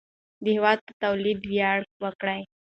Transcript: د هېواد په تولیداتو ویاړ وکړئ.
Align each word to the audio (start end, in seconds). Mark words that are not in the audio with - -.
د 0.43 0.45
هېواد 0.55 0.79
په 0.85 0.91
تولیداتو 1.01 1.47
ویاړ 1.49 1.79
وکړئ. 2.03 2.41